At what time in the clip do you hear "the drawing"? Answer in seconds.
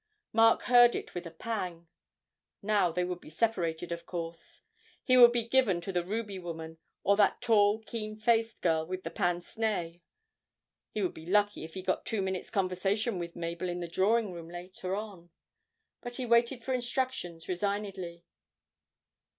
13.79-14.31